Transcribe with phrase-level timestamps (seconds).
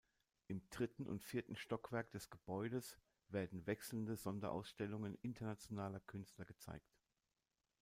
[0.47, 2.97] Im dritten und vierten Stockwerk des Gebäudes
[3.29, 6.91] werden wechselnde Sonderausstellungen internationaler Künstler gezeigt.